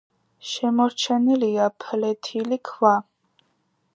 [0.51, 2.97] შემორჩენილია ფლეთილი ქვა.